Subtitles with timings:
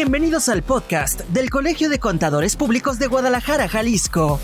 [0.00, 4.38] Bienvenidos al podcast del Colegio de Contadores Públicos de Guadalajara, Jalisco.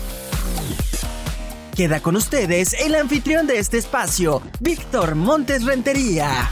[1.77, 6.49] Queda con ustedes el anfitrión de este espacio, Víctor Montes Rentería.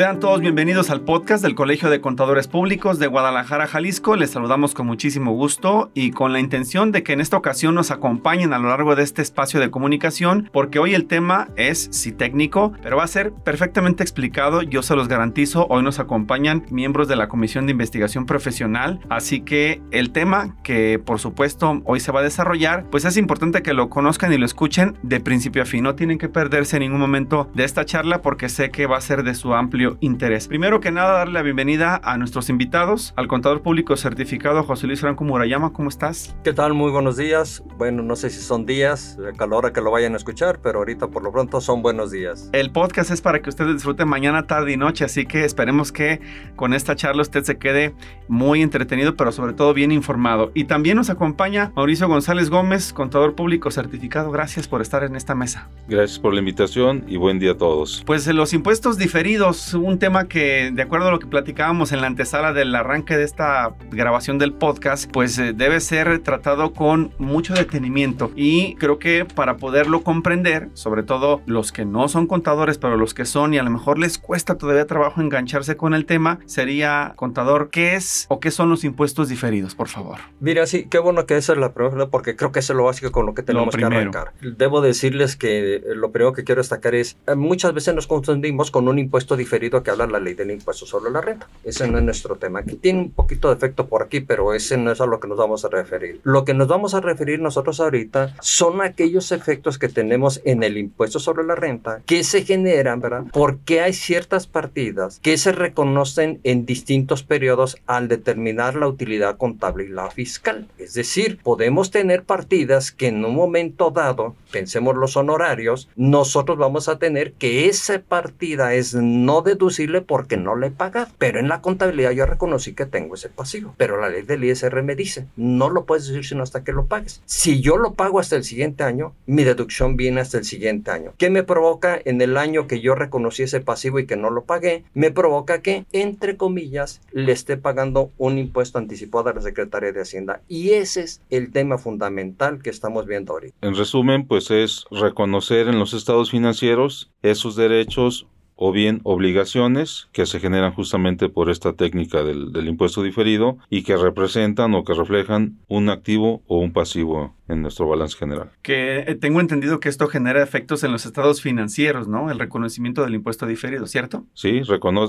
[0.00, 4.16] Sean todos bienvenidos al podcast del Colegio de Contadores Públicos de Guadalajara, Jalisco.
[4.16, 7.90] Les saludamos con muchísimo gusto y con la intención de que en esta ocasión nos
[7.90, 12.12] acompañen a lo largo de este espacio de comunicación, porque hoy el tema es sí
[12.12, 15.66] técnico, pero va a ser perfectamente explicado, yo se los garantizo.
[15.68, 20.98] Hoy nos acompañan miembros de la Comisión de Investigación Profesional, así que el tema que
[20.98, 24.46] por supuesto hoy se va a desarrollar, pues es importante que lo conozcan y lo
[24.46, 25.84] escuchen de principio a fin.
[25.84, 29.02] No tienen que perderse en ningún momento de esta charla porque sé que va a
[29.02, 30.48] ser de su amplio interés.
[30.48, 35.00] Primero que nada, darle la bienvenida a nuestros invitados, al contador público certificado José Luis
[35.00, 35.72] Franco Murayama.
[35.72, 36.34] ¿Cómo estás?
[36.44, 36.74] ¿Qué tal?
[36.74, 37.62] Muy buenos días.
[37.76, 40.78] Bueno, no sé si son días, a la hora que lo vayan a escuchar, pero
[40.78, 42.50] ahorita por lo pronto son buenos días.
[42.52, 46.20] El podcast es para que ustedes disfruten mañana, tarde y noche, así que esperemos que
[46.56, 47.94] con esta charla usted se quede
[48.28, 50.50] muy entretenido, pero sobre todo bien informado.
[50.54, 54.30] Y también nos acompaña Mauricio González Gómez, contador público certificado.
[54.30, 55.68] Gracias por estar en esta mesa.
[55.88, 58.02] Gracias por la invitación y buen día a todos.
[58.06, 62.06] Pues los impuestos diferidos, un tema que, de acuerdo a lo que platicábamos en la
[62.06, 67.54] antesala del arranque de esta grabación del podcast, pues eh, debe ser tratado con mucho
[67.54, 68.30] detenimiento.
[68.34, 73.14] Y creo que para poderlo comprender, sobre todo los que no son contadores, pero los
[73.14, 77.12] que son y a lo mejor les cuesta todavía trabajo engancharse con el tema, sería,
[77.16, 80.18] contador, ¿qué es o qué son los impuestos diferidos, por favor?
[80.40, 82.84] Mira, sí, qué bueno que esa es la pregunta, porque creo que eso es lo
[82.84, 84.32] básico con lo que tenemos que arrancar.
[84.40, 88.88] Debo decirles que lo primero que quiero destacar es, eh, muchas veces nos confundimos con
[88.88, 91.48] un impuesto diferido que habla la ley del impuesto sobre la renta.
[91.64, 92.60] Ese no es nuestro tema.
[92.60, 95.28] Aquí tiene un poquito de efecto por aquí, pero ese no es a lo que
[95.28, 96.20] nos vamos a referir.
[96.24, 100.78] Lo que nos vamos a referir nosotros ahorita son aquellos efectos que tenemos en el
[100.78, 103.24] impuesto sobre la renta que se generan, ¿verdad?
[103.32, 109.84] Porque hay ciertas partidas que se reconocen en distintos periodos al determinar la utilidad contable
[109.84, 110.68] y la fiscal.
[110.78, 116.88] Es decir, podemos tener partidas que en un momento dado, pensemos los honorarios, nosotros vamos
[116.88, 121.10] a tener que esa partida es no deducible porque no le he pagado.
[121.18, 123.74] Pero en la contabilidad yo reconocí que tengo ese pasivo.
[123.76, 126.86] Pero la ley del ISR me dice, no lo puedes decir sino hasta que lo
[126.86, 127.22] pagues.
[127.26, 131.12] Si yo lo pago hasta el siguiente año, mi deducción viene hasta el siguiente año.
[131.18, 134.44] ¿Qué me provoca en el año que yo reconocí ese pasivo y que no lo
[134.44, 134.84] pagué?
[134.94, 140.02] Me provoca que, entre comillas, le esté pagando un impuesto anticipado a la Secretaría de
[140.02, 140.40] Hacienda.
[140.48, 143.56] Y ese es el tema fundamental que estamos viendo ahorita.
[143.60, 148.26] En resumen, pues es reconocer en los estados financieros esos derechos
[148.62, 153.82] o bien obligaciones que se generan justamente por esta técnica del, del, impuesto diferido y
[153.84, 158.50] que representan o que reflejan un activo o un pasivo en nuestro balance general.
[158.62, 162.30] Que eh, tengo entendido que esto genera efectos en los estados financieros, ¿no?
[162.30, 164.24] El reconocimiento del impuesto diferido, ¿cierto?
[164.34, 164.62] Sí,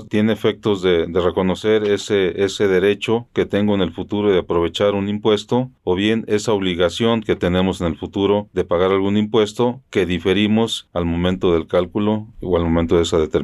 [0.08, 4.94] tiene efectos de, de, reconocer ese, ese derecho que tengo en el futuro de aprovechar
[4.94, 9.82] un impuesto o bien esa obligación que tenemos en el futuro de pagar algún impuesto
[9.90, 13.41] que diferimos al momento del cálculo o al momento de esa determinación.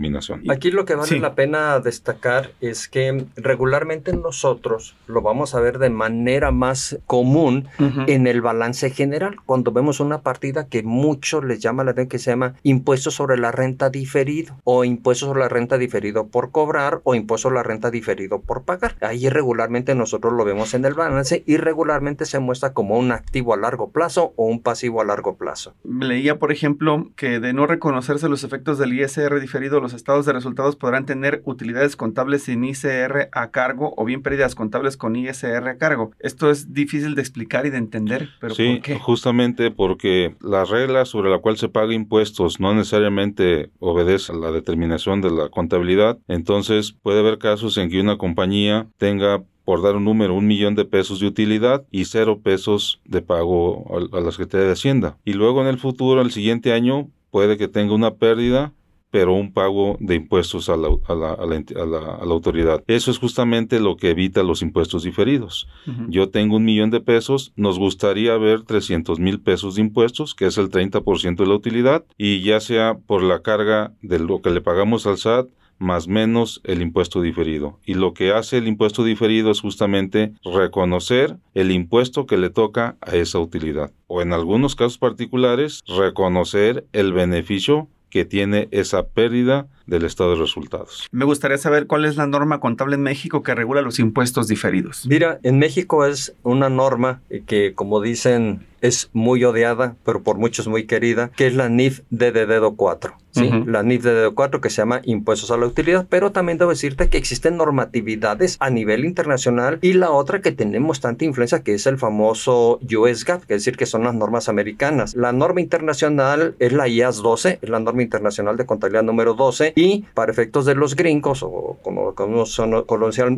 [0.48, 1.18] Aquí lo que vale sí.
[1.18, 7.68] la pena destacar es que regularmente nosotros lo vamos a ver de manera más común
[7.78, 8.04] uh -huh.
[8.08, 12.18] en el balance general, cuando vemos una partida que mucho les llama la atención que
[12.18, 17.00] se llama impuesto sobre la renta diferido o impuesto sobre la renta diferido por cobrar
[17.04, 18.96] o impuesto sobre la renta diferido por pagar.
[19.00, 23.54] Ahí regularmente nosotros lo vemos en el balance y regularmente se muestra como un activo
[23.54, 25.74] a largo plazo o un pasivo a largo plazo.
[25.84, 30.32] Leía, por ejemplo, que de no reconocerse los efectos del ISR diferido, los estados de
[30.32, 35.68] resultados podrán tener utilidades contables sin ISR a cargo o bien pérdidas contables con ISR
[35.68, 36.12] a cargo.
[36.18, 38.98] Esto es difícil de explicar y de entender, pero sí, ¿por qué?
[38.98, 44.50] justamente porque la regla sobre la cual se paga impuestos no necesariamente obedece a la
[44.50, 49.96] determinación de la contabilidad, entonces puede haber casos en que una compañía tenga por dar
[49.96, 54.32] un número, un millón de pesos de utilidad y cero pesos de pago a, la
[54.32, 55.18] Secretaría de Hacienda.
[55.26, 58.72] Y luego en el futuro, el siguiente año, puede que tenga una pérdida
[59.10, 62.82] pero un pago de impuestos a la, a, la, a, la, a la, autoridad.
[62.86, 65.68] Eso es justamente lo que evita los impuestos diferidos.
[65.86, 66.06] Uh -huh.
[66.08, 70.46] Yo tengo un millón de pesos, nos gustaría ver 300 mil pesos de impuestos, que
[70.46, 74.50] es el 30% de la utilidad, y ya sea por la carga de lo que
[74.50, 77.78] le pagamos al SAT, más menos el impuesto diferido.
[77.86, 82.96] Y lo que hace el impuesto diferido es justamente reconocer el impuesto que le toca
[83.00, 83.92] a esa utilidad.
[84.06, 90.40] O en algunos casos particulares, reconocer el beneficio que tiene esa pérdida del estado de
[90.40, 91.08] resultados.
[91.12, 95.06] Me gustaría saber cuál es la norma contable en México que regula los impuestos diferidos.
[95.08, 100.68] Mira, en México es una norma que, como dicen es muy odiada, pero por muchos
[100.68, 103.14] muy querida, que es la NIF de dedo 4.
[103.32, 103.50] ¿sí?
[103.66, 106.70] La NIF de dedo 4 que se llama Impuestos a la Utilidad, pero también debo
[106.70, 111.74] decirte que existen normatividades a nivel internacional y la otra que tenemos tanta influencia que
[111.74, 115.14] es el famoso US GAAP, que es decir, que son las normas americanas.
[115.14, 119.72] La norma internacional es la IAS 12, es la norma internacional de contabilidad número 12
[119.76, 122.44] y para efectos de los gringos o como, como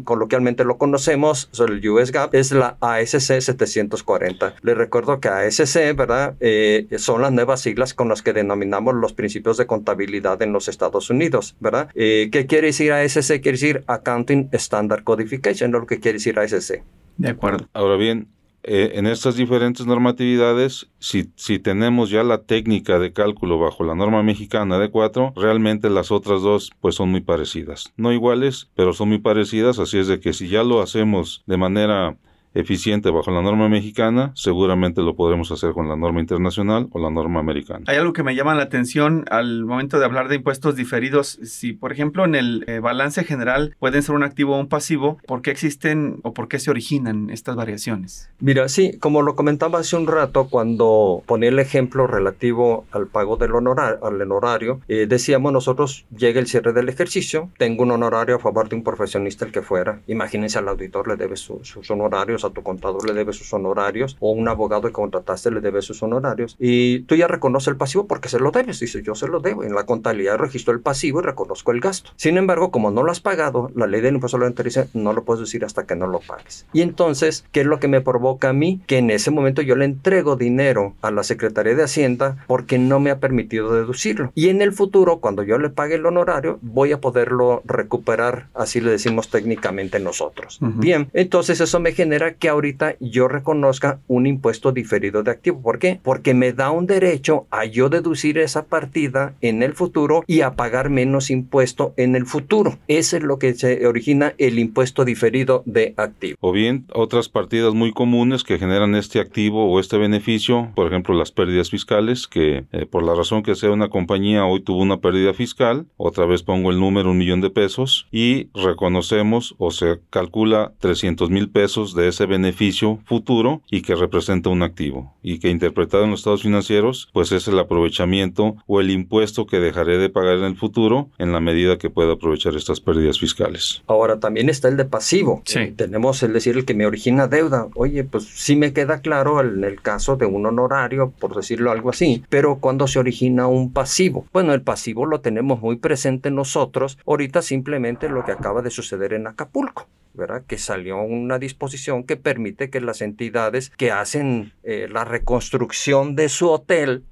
[0.04, 4.54] coloquialmente lo conocemos, el US GAAP es la ASC 740.
[4.62, 6.36] Les recuerdo que ASC, ¿verdad?
[6.40, 10.68] Eh, son las nuevas siglas con las que denominamos los principios de contabilidad en los
[10.68, 11.88] Estados Unidos, ¿verdad?
[11.94, 13.40] Eh, ¿Qué quiere decir ASC?
[13.40, 16.82] Quiere decir Accounting Standard Codification, es lo que quiere decir ASC.
[17.16, 17.68] De acuerdo.
[17.74, 18.28] Ahora bien,
[18.62, 23.94] eh, en estas diferentes normatividades, si, si tenemos ya la técnica de cálculo bajo la
[23.94, 27.92] norma mexicana de 4, realmente las otras dos pues son muy parecidas.
[27.96, 31.56] No iguales, pero son muy parecidas, así es de que si ya lo hacemos de
[31.56, 32.18] manera
[32.54, 37.10] eficiente bajo la norma mexicana, seguramente lo podremos hacer con la norma internacional o la
[37.10, 37.84] norma americana.
[37.86, 41.38] Hay algo que me llama la atención al momento de hablar de impuestos diferidos.
[41.42, 45.18] Si, por ejemplo, en el eh, balance general pueden ser un activo o un pasivo,
[45.26, 48.30] ¿por qué existen o por qué se originan estas variaciones?
[48.40, 53.36] Mira, sí, como lo comentaba hace un rato cuando ponía el ejemplo relativo al pago
[53.36, 58.36] del honorario, al honorario, eh, decíamos nosotros, llega el cierre del ejercicio, tengo un honorario
[58.36, 60.00] a favor de un profesionista el que fuera.
[60.06, 64.32] Imagínense al auditor le debe sus honorarios a tu contador le debe sus honorarios, o
[64.32, 68.28] un abogado que contrataste le debe sus honorarios, y tú ya reconoces el pasivo porque
[68.28, 68.80] se lo debes.
[68.80, 69.64] Dice, yo se lo debo.
[69.64, 72.10] En la contabilidad registro el pasivo y reconozco el gasto.
[72.16, 74.88] Sin embargo, como no lo has pagado, la ley del impuesto a la renta dice,
[74.94, 76.66] no lo puedes decir hasta que no lo pagues.
[76.72, 78.80] Y entonces, ¿qué es lo que me provoca a mí?
[78.86, 83.00] Que en ese momento yo le entrego dinero a la Secretaría de Hacienda porque no
[83.00, 84.32] me ha permitido deducirlo.
[84.34, 88.80] Y en el futuro, cuando yo le pague el honorario, voy a poderlo recuperar, así
[88.80, 90.58] le decimos técnicamente nosotros.
[90.60, 95.60] Bien, entonces eso me genera que ahorita yo reconozca un impuesto diferido de activo.
[95.62, 96.00] ¿Por qué?
[96.02, 100.52] Porque me da un derecho a yo deducir esa partida en el futuro y a
[100.54, 102.78] pagar menos impuesto en el futuro.
[102.88, 106.36] Eso es lo que se origina el impuesto diferido de activo.
[106.40, 111.14] O bien otras partidas muy comunes que generan este activo o este beneficio, por ejemplo
[111.14, 115.00] las pérdidas fiscales, que eh, por la razón que sea una compañía hoy tuvo una
[115.00, 120.00] pérdida fiscal, otra vez pongo el número un millón de pesos y reconocemos o se
[120.10, 125.48] calcula 300 mil pesos de ese beneficio futuro y que representa un activo y que
[125.48, 130.10] interpretado en los estados financieros pues es el aprovechamiento o el impuesto que dejaré de
[130.10, 133.82] pagar en el futuro en la medida que pueda aprovechar estas pérdidas fiscales.
[133.86, 135.42] Ahora también está el de pasivo.
[135.46, 135.72] Sí.
[135.74, 137.68] tenemos el decir el que me origina deuda.
[137.74, 141.88] Oye, pues sí me queda claro en el caso de un honorario, por decirlo algo
[141.88, 144.26] así, pero cuando se origina un pasivo.
[144.32, 146.98] Bueno, el pasivo lo tenemos muy presente nosotros.
[147.06, 149.88] Ahorita simplemente lo que acaba de suceder en Acapulco.
[150.14, 150.44] ¿Verdad?
[150.46, 156.28] que salió una disposición que permite que las entidades que hacen eh, la reconstrucción de
[156.28, 157.04] su hotel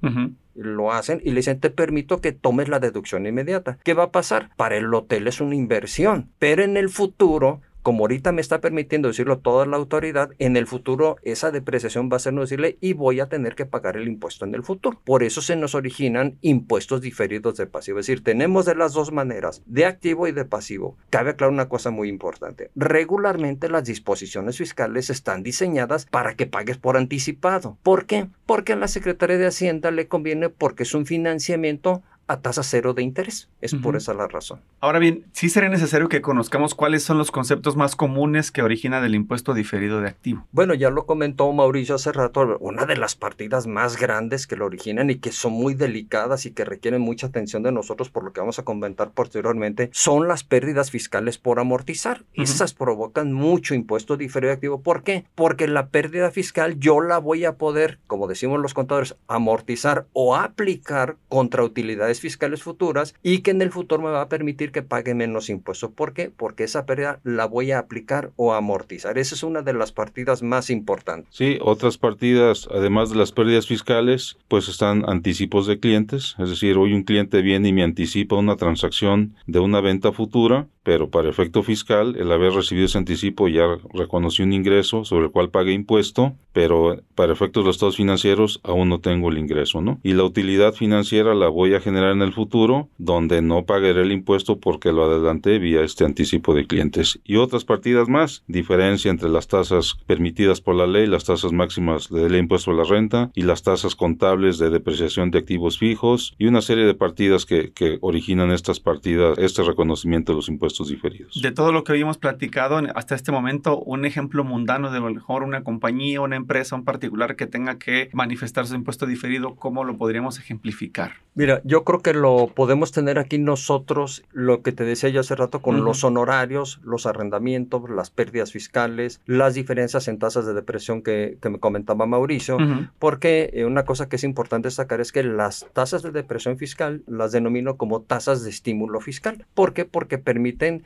[0.55, 3.79] lo hacen y le dicen te permito que tomes la deducción inmediata.
[3.85, 4.51] ¿Qué va a pasar?
[4.57, 9.09] Para el hotel es una inversión, pero en el futuro como ahorita me está permitiendo
[9.09, 12.93] decirlo toda la autoridad, en el futuro esa depreciación va a ser no decirle y
[12.93, 15.01] voy a tener que pagar el impuesto en el futuro.
[15.07, 17.99] Por eso se nos originan impuestos diferidos de pasivo.
[17.99, 20.99] Es decir, tenemos de las dos maneras, de activo y de pasivo.
[21.09, 22.71] Cabe aclarar una cosa muy importante.
[22.77, 27.79] Regularmente las disposiciones fiscales están diseñadas para que pagues por anticipado.
[27.83, 28.29] ¿Por qué?
[28.45, 32.95] Porque a la Secretaría de Hacienda le conviene porque es un financiamiento a tasa cero
[32.95, 33.49] de interés.
[33.61, 34.61] Es por esa la razón.
[34.81, 39.05] Ahora bien, sí sería necesario que conozcamos cuáles son los conceptos más comunes que originan
[39.05, 40.47] el impuesto diferido de activo.
[40.53, 44.67] Bueno, ya lo comentó Mauricio hace rato, una de las partidas más grandes que lo
[44.67, 48.33] originan y que son muy delicadas y que requieren mucha atención de nosotros por lo
[48.33, 52.25] que vamos a comentar posteriormente, son las pérdidas fiscales por amortizar.
[52.35, 54.83] Esas provocan mucho impuesto diferido de activo.
[54.83, 55.25] ¿Por qué?
[55.35, 60.37] Porque la pérdida fiscal yo la voy a poder, como decimos los contadores, amortizar o
[60.37, 64.83] aplicar contra utilidades fiscales futuras y que en el futuro me va a permitir que
[64.83, 65.91] pague menos impuestos.
[65.91, 66.31] ¿Por qué?
[66.35, 69.19] Porque esa pérdida la voy a aplicar o amortizar.
[69.19, 71.35] Esa es una de las partidas más importantes.
[71.35, 76.35] Sí, otras partidas, además de las pérdidas fiscales, pues están anticipos de clientes.
[76.39, 80.69] Es decir, hoy un cliente viene y me anticipa una transacción de una venta futura,
[80.89, 85.31] pero para efecto fiscal, el haber recibido ese anticipo ya reconoció un ingreso sobre el
[85.31, 89.83] cual pague impuesto, pero para efectos de los estados financieros aún no tengo el ingreso,
[89.83, 90.01] ¿no?
[90.03, 94.13] Y la utilidad financiera la voy a generar en el futuro, donde no pagaré el
[94.13, 97.21] impuesto porque lo adelanté vía este anticipo de clientes.
[97.23, 102.09] Y otras partidas más, diferencia entre las tasas permitidas por la ley, las tasas máximas
[102.09, 106.47] del impuesto a la renta y las tasas contables de depreciación de activos fijos y
[106.47, 110.89] una serie de partidas que, que originan estas partidas, este reconocimiento de los impuestos impuestos
[110.89, 111.41] diferidos.
[111.41, 115.11] De todo lo que hoy hemos platicado hasta este momento, un ejemplo mundano de lo
[115.11, 119.85] mejor una compañía, una empresa en particular que tenga que manifestar su impuesto diferido, ¿cómo
[119.85, 121.13] lo podríamos ejemplificar?
[121.35, 125.37] Mira, yo creo que lo podemos tener aquí nosotros, lo que te decía yo hace
[125.37, 131.03] rato, con los honorarios, los arrendamientos, las pérdidas fiscales, las diferencias en tasas de depresión
[131.03, 132.59] que, me comentaba Mauricio,
[132.99, 137.03] porque eh, una cosa que es importante destacar es que las tasas de depresión fiscal
[137.07, 139.47] las denomino como tasas de estímulo fiscal.
[139.55, 139.85] ¿Por qué?
[139.87, 140.19] Porque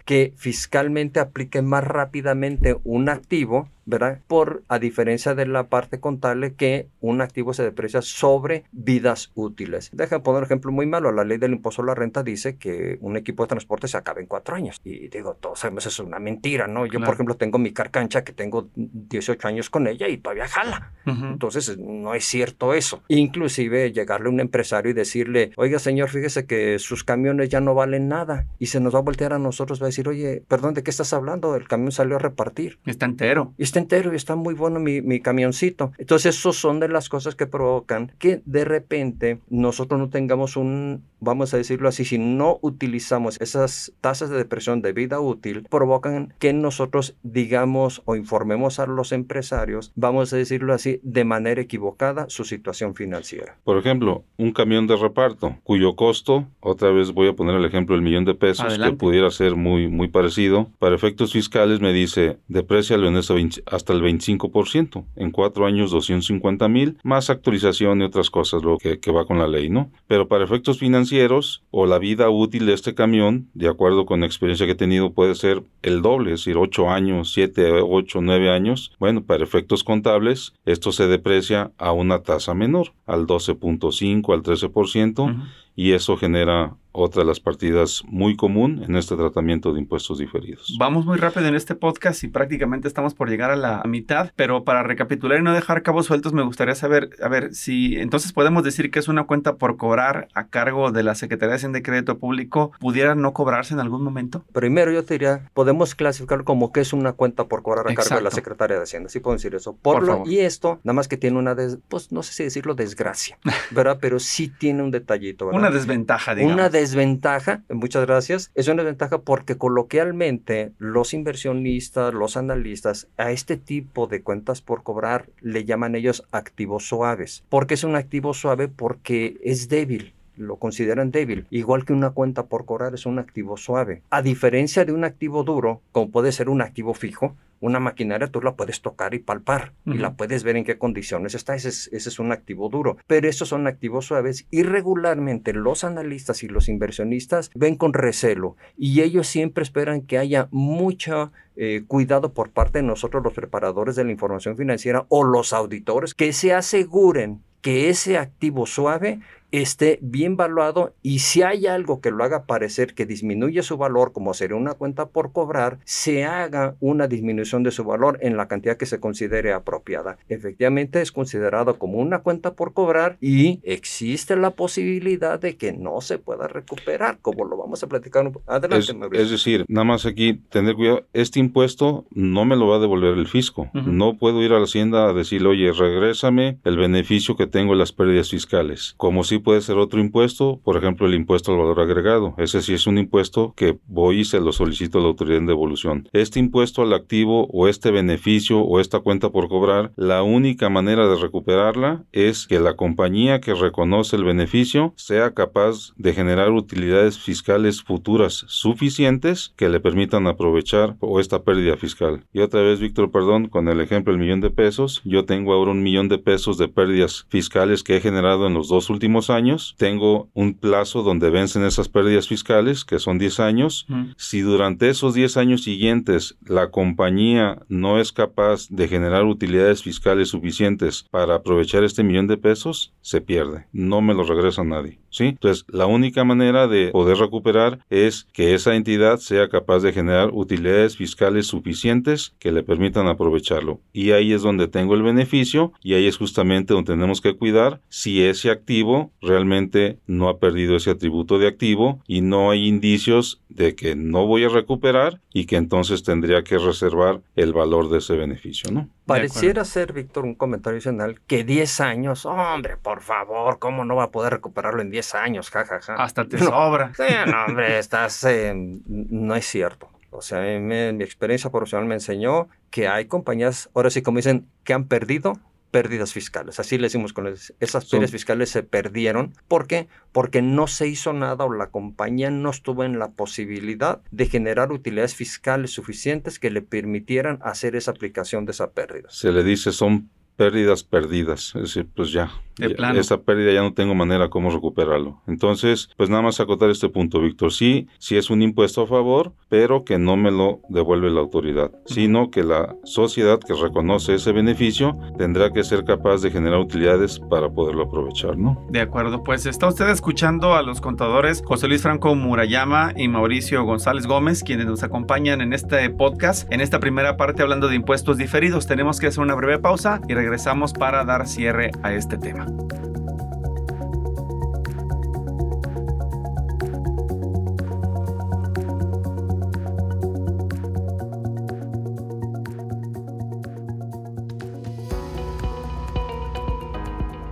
[0.05, 4.21] que fiscalmente aplique más rápidamente un activo ¿verdad?
[4.27, 9.91] Por, a diferencia de la parte contable, que un activo se deprecia sobre vidas útiles.
[9.93, 11.13] Déjame poner un ejemplo muy malo.
[11.13, 14.21] La ley del impuesto a la renta dice que un equipo de transporte se acaba
[14.21, 14.81] en cuatro años.
[14.85, 16.87] Y digo, todos sabemos eso es una mentira, ¿no?
[16.87, 20.93] Yo, por ejemplo, tengo mi carcancha que tengo 18 años con ella y todavía jala.
[21.05, 23.03] Entonces, no es cierto eso.
[23.09, 27.75] Inclusive, llegarle a un empresario y decirle, oiga, señor, fíjese que sus camiones ya no
[27.75, 28.47] valen nada.
[28.59, 30.91] Y se nos va a voltear a nosotros, va a decir, oye, perdón, ¿de qué
[30.91, 31.57] estás hablando?
[31.57, 32.79] El camión salió a repartir.
[32.87, 35.93] Está entero está entero y está muy bueno mi, mi camioncito.
[35.97, 41.05] Entonces, esos son de las cosas que provocan que de repente nosotros no tengamos un,
[41.21, 46.35] vamos a decirlo así, si no utilizamos esas tasas de depresión de vida útil, provocan
[46.39, 52.27] que nosotros digamos o informemos a los empresarios, vamos a decirlo así, de manera equivocada
[52.29, 53.57] su situación financiera.
[53.65, 57.95] Por ejemplo, un camión de reparto cuyo costo, otra vez voy a poner el ejemplo
[57.95, 62.39] del millón de pesos, que pudiera ser muy, muy parecido, para efectos fiscales me dice,
[62.49, 63.33] deprecia en ese
[63.67, 65.05] hasta el 25%.
[65.17, 69.49] En cuatro años 250 mil, más actualización y otras cosas, lo que, va con la
[69.49, 69.91] ley, ¿no?
[70.07, 74.27] Pero para efectos financieros o la vida útil de este camión, de acuerdo con la
[74.27, 78.51] experiencia que he tenido, puede ser el doble, es decir, 8 años, 7, 8, 9
[78.51, 78.93] años.
[78.99, 85.43] Bueno, para efectos contables, esto se deprecia a una tasa menor, al 12.5, al 13%,
[85.75, 90.77] y eso genera otra de las partidas muy común en este tratamiento de impuestos diferidos.
[90.79, 94.65] Vamos muy rápido en este podcast y prácticamente estamos por llegar a la mitad, pero
[94.65, 98.63] para recapitular y no dejar cabos sueltos, me gustaría saber, a ver, si entonces podemos
[98.63, 101.83] decir que es una cuenta por cobrar a cargo de la Secretaría de Hacienda de
[101.83, 104.45] Crédito Público, ¿pudiera no cobrarse en algún momento?
[104.53, 108.17] Primero yo te diría, podemos clasificarlo como que es una cuenta por cobrar a cargo
[108.17, 109.75] de la Secretaría de Hacienda, sí puedo decir eso.
[109.75, 111.57] Por, lo, Y esto, nada más que tiene una,
[111.89, 113.39] pues no sé si decirlo desgracia,
[113.71, 113.99] ¿verdad?
[114.01, 115.62] Pero sí tiene un detallito, ¿verdad?
[115.69, 116.55] Una desventaja, digamos.
[116.55, 123.57] Una desventaja, muchas gracias, es una desventaja porque coloquialmente los inversionistas, los analistas, a este
[123.57, 127.45] tipo de cuentas por cobrar le llaman ellos activos suaves.
[127.49, 128.69] ¿Por qué es un activo suave?
[128.69, 133.57] Porque es débil lo consideran débil, igual que una cuenta por cobrar es un activo
[133.57, 134.03] suave.
[134.11, 138.43] A diferencia de un activo duro, como puede ser un activo fijo, una maquinaria tú
[138.43, 141.55] la puedes tocar y palpar y la puedes ver en qué condiciones está.
[141.55, 142.97] Ese es, ese es, un activo duro.
[143.07, 148.57] Pero esos son activos suaves y regularmente los analistas y los inversionistas ven con recelo
[148.77, 153.95] y ellos siempre esperan que haya mucho eh, cuidado por parte de nosotros los preparadores
[153.95, 159.21] de la información financiera o los auditores que se aseguren que ese activo suave
[159.53, 164.13] esté bien valuado y si hay algo que lo haga parecer que disminuye su valor,
[164.13, 168.49] como sería una cuenta por cobrar, se haga una disminución de su valor en la
[168.49, 170.17] cantidad que se considere apropiada.
[170.29, 176.01] Efectivamente es considerado como una cuenta por cobrar y existe la posibilidad de que no
[176.01, 178.93] se pueda recuperar, como lo vamos a platicar adelante.
[179.13, 182.81] Es, es decir, nada más aquí tener cuidado, este impuesto no me lo va a
[182.81, 183.69] devolver el fisco.
[183.75, 187.79] No puedo ir a la hacienda a decirle, oye, regrésame el beneficio que tengo en
[187.79, 191.81] las pérdidas fiscales, como si puede ser otro impuesto, por ejemplo el impuesto al valor
[191.81, 192.35] agregado.
[192.39, 195.47] Ese sí es un impuesto que voy y se lo solicito a la autoridad de
[195.47, 196.09] devolución.
[196.13, 201.07] Este impuesto al activo o este beneficio o esta cuenta por cobrar, la única manera
[201.09, 207.19] de recuperarla es que la compañía que reconoce el beneficio sea capaz de generar utilidades
[207.19, 212.25] fiscales futuras suficientes que le permitan aprovechar o esta pérdida fiscal.
[212.33, 215.73] Y otra vez, Víctor, perdón, con el ejemplo del millón de pesos, yo tengo ahora
[215.73, 219.32] un millón de pesos de pérdidas fiscales que he generado en los dos últimos años,
[219.77, 223.87] tengo un plazo donde vencen esas pérdidas fiscales, que son 10 años.
[224.17, 230.29] Si durante esos 10 años siguientes la compañía no es capaz de generar utilidades fiscales
[230.29, 233.67] suficientes para aprovechar este millón de pesos, se pierde.
[233.73, 234.99] No me lo regresa nadie.
[235.13, 235.27] ¿sí?
[235.27, 240.31] Entonces, la única manera de poder recuperar es que esa entidad sea capaz de generar
[240.33, 243.81] utilidades fiscales suficientes que le permitan aprovecharlo.
[243.93, 247.81] Y ahí es donde tengo el beneficio y ahí es justamente donde tenemos que cuidar
[247.89, 253.41] si ese activo realmente no ha perdido ese atributo de activo y no hay indicios
[253.49, 257.99] de que no voy a recuperar y que entonces tendría que reservar el valor de
[257.99, 258.89] ese beneficio, ¿no?
[259.07, 264.05] Pareciera ser, Víctor, un comentario adicional que 10 años, hombre, por favor, ¿cómo no va
[264.05, 265.95] a poder recuperarlo en 10 10 años, jajaja.
[265.95, 266.93] Hasta te sobra.
[266.95, 268.55] Sí, no, hombre, estás, eh,
[268.87, 269.91] no es cierto.
[270.11, 274.75] O sea, mi experiencia profesional me enseñó que hay compañías, ahora sí como dicen, que
[274.75, 275.39] han perdido
[275.73, 276.61] pérdidas fiscales.
[276.61, 279.33] Así le decimos con esas pérdidas fiscales se perdieron.
[279.49, 279.89] ¿Por qué?
[280.13, 284.71] Porque no se hizo nada o la compañía no estuvo en la posibilidad de generar
[284.71, 289.09] utilidades fiscales suficientes que le permitieran hacer esa aplicación de esa pérdida.
[289.11, 291.55] Se le dice son pérdidas perdidas.
[291.55, 295.21] Es decir, pues ya, esa pérdida ya no tengo manera cómo recuperarlo.
[295.27, 297.53] Entonces, pues nada más acotar este punto, Víctor.
[297.53, 301.73] Sí, sí es un impuesto a favor, pero que no me lo devuelve la autoridad,
[301.87, 307.19] sino que la sociedad que reconoce ese beneficio tendrá que ser capaz de generar utilidades
[307.31, 308.65] para poderlo aprovechar, ¿no?
[308.71, 313.65] De acuerdo, pues está usted escuchando a los contadores José Luis Franco Murayama y Mauricio
[313.65, 318.19] González Gómez, quienes nos acompañan en este podcast, en esta primera parte hablando de impuestos
[318.19, 318.67] diferidos.
[318.67, 322.47] Tenemos que hacer una breve pausa y regresamos para dar cierre a este tema.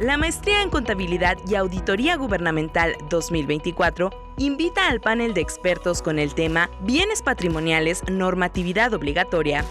[0.00, 6.34] La Maestría en Contabilidad y Auditoría Gubernamental 2024 invita al panel de expertos con el
[6.34, 9.64] tema Bienes patrimoniales, normatividad obligatoria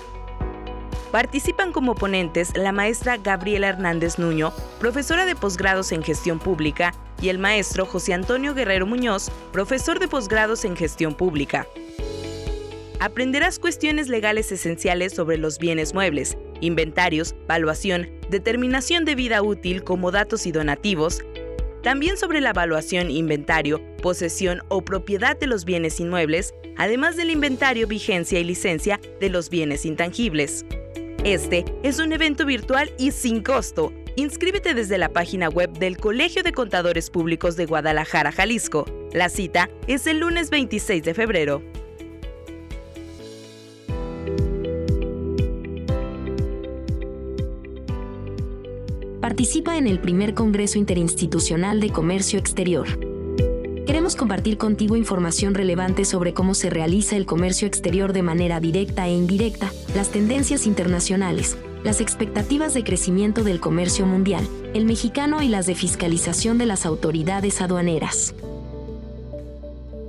[1.11, 7.29] Participan como ponentes la maestra Gabriela Hernández Nuño, profesora de posgrados en gestión pública, y
[7.29, 11.65] el maestro José Antonio Guerrero Muñoz, profesor de posgrados en gestión pública.
[12.99, 20.11] Aprenderás cuestiones legales esenciales sobre los bienes muebles, inventarios, valuación, determinación de vida útil como
[20.11, 21.23] datos y donativos,
[21.81, 27.87] también sobre la evaluación, inventario, posesión o propiedad de los bienes inmuebles, además del inventario,
[27.87, 30.65] vigencia y licencia de los bienes intangibles.
[31.25, 33.91] Este es un evento virtual y sin costo.
[34.15, 38.85] Inscríbete desde la página web del Colegio de Contadores Públicos de Guadalajara, Jalisco.
[39.11, 41.61] La cita es el lunes 26 de febrero.
[49.19, 53.08] Participa en el primer Congreso Interinstitucional de Comercio Exterior.
[53.89, 59.07] Queremos compartir contigo información relevante sobre cómo se realiza el comercio exterior de manera directa
[59.07, 65.47] e indirecta, las tendencias internacionales, las expectativas de crecimiento del comercio mundial, el mexicano y
[65.47, 68.35] las de fiscalización de las autoridades aduaneras.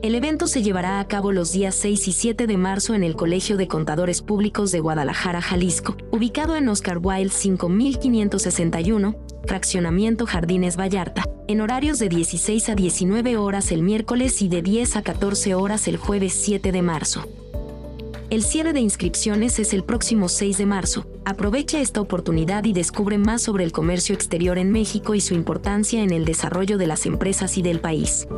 [0.03, 3.17] El evento se llevará a cabo los días 6 y 7 de marzo en el
[3.17, 9.17] Colegio de Contadores Públicos de Guadalajara, Jalisco, ubicado en Oscar Wilde 5561,
[9.47, 14.97] Fraccionamiento Jardines Vallarta, en horarios de 16 a 19 horas el miércoles y de 10
[14.97, 17.25] a 14 horas el jueves 7 de marzo.
[18.31, 21.05] El cierre de inscripciones es el próximo 6 de marzo.
[21.25, 26.05] Aprovecha esta oportunidad y descubre más sobre el comercio exterior en México y su importancia
[26.05, 28.29] en el desarrollo de las empresas y del país.